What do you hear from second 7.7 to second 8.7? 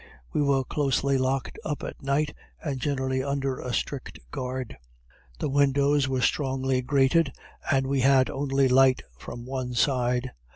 and we had only